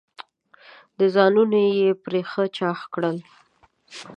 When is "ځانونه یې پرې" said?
1.13-2.21